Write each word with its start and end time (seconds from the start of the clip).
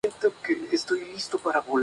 Su 0.03 0.07
motor 0.07 0.33
estándar 0.71 0.73
es 0.73 0.87
el 0.89 1.13
mítico 1.13 1.41
Unreal. 1.67 1.71